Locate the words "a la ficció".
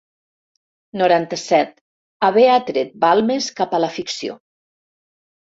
3.77-4.41